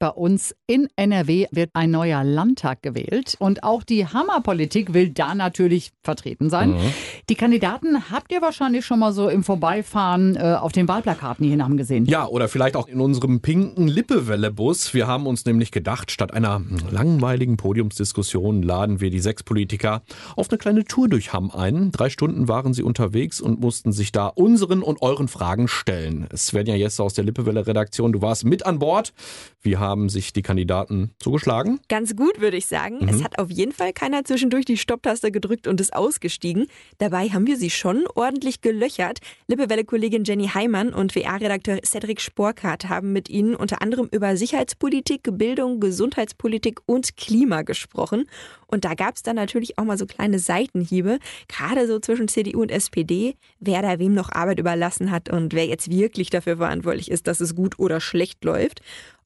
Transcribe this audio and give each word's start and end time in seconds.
bei 0.00 0.08
uns 0.08 0.54
in 0.66 0.88
NRW 0.96 1.46
wird 1.52 1.70
ein 1.74 1.90
neuer 1.90 2.24
Landtag 2.24 2.82
gewählt 2.82 3.36
und 3.38 3.62
auch 3.62 3.82
die 3.82 4.06
Hammerpolitik 4.06 4.94
will 4.94 5.10
da 5.10 5.34
natürlich 5.34 5.92
vertreten 6.02 6.48
sein. 6.48 6.70
Mhm. 6.70 6.94
Die 7.28 7.34
Kandidaten 7.34 8.10
habt 8.10 8.32
ihr 8.32 8.40
wahrscheinlich 8.40 8.86
schon 8.86 8.98
mal 8.98 9.12
so 9.12 9.28
im 9.28 9.44
Vorbeifahren 9.44 10.36
äh, 10.36 10.56
auf 10.58 10.72
den 10.72 10.88
Wahlplakaten 10.88 11.44
hier 11.44 11.54
in 11.54 11.76
gesehen. 11.76 12.06
Ja, 12.06 12.26
oder 12.26 12.48
vielleicht 12.48 12.76
auch 12.76 12.88
in 12.88 13.00
unserem 13.00 13.40
pinken 13.40 13.86
Lippewelle-Bus. 13.86 14.94
Wir 14.94 15.06
haben 15.06 15.26
uns 15.26 15.44
nämlich 15.44 15.70
gedacht, 15.70 16.10
statt 16.10 16.32
einer 16.32 16.62
langweiligen 16.90 17.58
Podiumsdiskussion 17.58 18.62
laden 18.62 19.00
wir 19.02 19.10
die 19.10 19.20
sechs 19.20 19.42
Politiker 19.42 20.02
auf 20.34 20.48
eine 20.48 20.56
kleine 20.56 20.84
Tour 20.84 21.08
durch 21.08 21.34
Hamm 21.34 21.50
ein. 21.50 21.92
Drei 21.92 22.08
Stunden 22.08 22.48
waren 22.48 22.72
sie 22.72 22.82
unterwegs 22.82 23.42
und 23.42 23.60
mussten 23.60 23.92
sich 23.92 24.12
da 24.12 24.28
unseren 24.28 24.82
und 24.82 25.02
euren 25.02 25.28
Fragen 25.28 25.68
stellen. 25.68 26.26
Svenja 26.34 26.74
Jesse 26.74 27.02
aus 27.02 27.12
der 27.12 27.24
Lippewelle-Redaktion, 27.24 28.12
du 28.12 28.22
warst 28.22 28.46
mit 28.46 28.64
an 28.64 28.78
Bord. 28.78 29.12
Wie 29.60 29.76
haben 29.76 29.89
sich 30.08 30.32
die 30.32 30.42
Kandidaten 30.42 31.12
zugeschlagen? 31.18 31.80
Ganz 31.88 32.16
gut, 32.16 32.40
würde 32.40 32.56
ich 32.56 32.66
sagen. 32.66 32.98
Mhm. 33.00 33.08
Es 33.08 33.24
hat 33.24 33.38
auf 33.38 33.50
jeden 33.50 33.72
Fall 33.72 33.92
keiner 33.92 34.24
zwischendurch 34.24 34.64
die 34.64 34.76
Stopptaste 34.76 35.30
gedrückt 35.30 35.66
und 35.66 35.80
ist 35.80 35.94
ausgestiegen. 35.94 36.66
Dabei 36.98 37.28
haben 37.28 37.46
wir 37.46 37.56
sie 37.56 37.70
schon 37.70 38.04
ordentlich 38.14 38.60
gelöchert. 38.60 39.18
Lippewelle-Kollegin 39.48 40.24
Jenny 40.24 40.48
Heimann 40.48 40.92
und 40.92 41.14
WR-Redakteur 41.14 41.80
Cedric 41.84 42.20
Sporkart 42.20 42.88
haben 42.88 43.12
mit 43.12 43.28
ihnen 43.28 43.54
unter 43.54 43.82
anderem 43.82 44.08
über 44.10 44.36
Sicherheitspolitik, 44.36 45.28
Bildung, 45.32 45.80
Gesundheitspolitik 45.80 46.80
und 46.86 47.16
Klima 47.16 47.62
gesprochen. 47.62 48.26
Und 48.70 48.84
da 48.84 48.94
gab 48.94 49.16
es 49.16 49.22
dann 49.22 49.36
natürlich 49.36 49.78
auch 49.78 49.84
mal 49.84 49.98
so 49.98 50.06
kleine 50.06 50.38
Seitenhiebe, 50.38 51.18
gerade 51.48 51.86
so 51.86 51.98
zwischen 51.98 52.28
CDU 52.28 52.62
und 52.62 52.70
SPD, 52.70 53.34
wer 53.58 53.82
da 53.82 53.98
wem 53.98 54.14
noch 54.14 54.30
Arbeit 54.30 54.60
überlassen 54.60 55.10
hat 55.10 55.28
und 55.28 55.54
wer 55.54 55.66
jetzt 55.66 55.90
wirklich 55.90 56.30
dafür 56.30 56.58
verantwortlich 56.58 57.10
ist, 57.10 57.26
dass 57.26 57.40
es 57.40 57.56
gut 57.56 57.78
oder 57.78 58.00
schlecht 58.00 58.44
läuft 58.44 58.80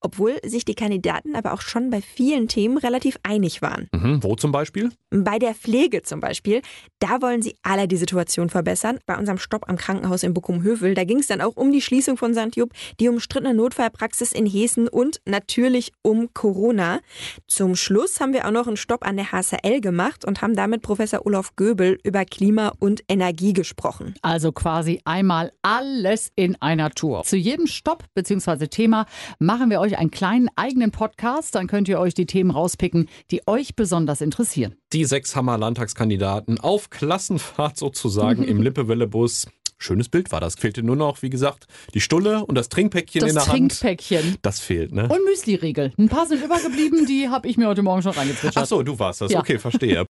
obwohl 0.05 0.39
sich 0.45 0.65
die 0.65 0.75
Kandidaten 0.75 1.35
aber 1.35 1.55
auch 1.55 1.63
schon 1.63 1.91
bei 1.91 2.03
vielen 2.03 2.47
Themen 2.47 2.77
relativ 2.77 3.19
einig 3.23 3.63
waren. 3.63 3.89
Mhm, 3.93 4.23
wo 4.23 4.37
zum 4.37 4.53
Beispiel? 4.53 4.91
Bei 5.11 5.39
der 5.39 5.55
Pflege 5.55 6.03
zum 6.03 6.21
Beispiel. 6.21 6.61
Da 6.99 7.23
wollen 7.23 7.41
sie 7.41 7.57
alle 7.63 7.89
die 7.89 7.97
Situation 7.97 8.51
verbessern. 8.51 8.99
Bei 9.07 9.17
unserem 9.17 9.39
Stopp 9.39 9.69
am 9.69 9.77
Krankenhaus 9.77 10.23
in 10.23 10.35
Buckum-Hövel, 10.35 10.95
da 10.95 11.05
ging 11.05 11.19
es 11.19 11.27
dann 11.29 11.41
auch 11.41 11.57
um 11.57 11.73
die 11.73 11.81
Schließung 11.81 12.17
von 12.17 12.35
St. 12.35 12.55
Jupp, 12.55 12.73
die 13.01 13.09
umstrittene 13.09 13.55
Notfallpraxis 13.55 14.33
in 14.33 14.47
Hessen 14.47 14.89
und 14.89 15.21
natürlich 15.25 15.93
um 16.03 16.33
Corona. 16.35 17.01
Zum 17.47 17.75
Schluss 17.75 18.21
haben 18.21 18.35
wir 18.35 18.47
auch 18.47 18.51
noch 18.51 18.67
einen 18.67 18.77
Stopp 18.77 19.07
an 19.07 19.17
der 19.17 19.33
HSL 19.33 19.81
gemacht 19.81 20.25
und 20.27 20.43
haben 20.43 20.55
damit 20.55 20.83
Professor 20.83 21.25
Olaf 21.25 21.57
Göbel 21.57 21.99
über 22.03 22.27
Klima 22.27 22.73
und 22.79 23.03
Energie 23.09 23.55
gesprochen. 23.55 24.15
Also 24.21 24.53
quasi 24.53 25.01
einmal 25.05 25.51
alles 25.63 26.31
in 26.37 26.61
einer 26.61 26.91
Tour. 26.91 27.23
Zu 27.25 27.37
jedem 27.37 27.67
Stopp 27.67 28.05
bzw. 28.15 28.67
Thema 28.67 29.07
machen 29.39 29.71
wir 29.71 29.81
euch 29.81 29.94
euch 29.95 29.99
einen 29.99 30.11
kleinen 30.11 30.49
eigenen 30.57 30.91
Podcast. 30.91 31.55
Dann 31.55 31.67
könnt 31.67 31.89
ihr 31.89 31.99
euch 31.99 32.15
die 32.15 32.27
Themen 32.27 32.51
rauspicken, 32.51 33.09
die 33.31 33.43
euch 33.47 33.77
besonders 33.77 34.21
interessieren. 34.21 34.75
Die 34.93 35.05
sechs 35.05 35.37
Hammer-Landtagskandidaten 35.37 36.61
auf 36.61 36.91
Klassenfahrt 36.91 37.77
sozusagen 37.77 38.43
im 38.43 38.63
Lippewelle-Bus. 38.63 39.47
Schönes 39.77 40.09
Bild 40.09 40.33
war 40.33 40.41
das. 40.41 40.55
Fehlte 40.55 40.83
nur 40.83 40.97
noch, 40.97 41.23
wie 41.23 41.31
gesagt, 41.31 41.67
die 41.93 42.01
Stulle 42.01 42.47
und 42.47 42.55
das 42.55 42.69
Trinkpäckchen 42.69 43.21
das 43.21 43.31
in 43.31 43.35
der 43.35 43.45
Trinkpäckchen. 43.45 44.25
Hand. 44.25 44.39
Das 44.43 44.61
fehlt, 44.61 44.93
ne? 44.93 45.09
Und 45.09 45.25
Müsli-Riegel. 45.25 45.93
Ein 45.99 46.09
paar 46.09 46.27
sind 46.27 46.43
übergeblieben, 46.43 47.07
die 47.07 47.29
habe 47.29 47.49
ich 47.49 47.57
mir 47.57 47.69
heute 47.69 47.83
Morgen 47.83 48.01
schon 48.03 48.13
reingezwitschert. 48.13 48.63
Ach 48.63 48.67
so, 48.67 48.83
du 48.83 48.99
warst 48.99 49.21
das. 49.21 49.33
Ja. 49.33 49.41
Okay, 49.41 49.59
verstehe. 49.59 49.95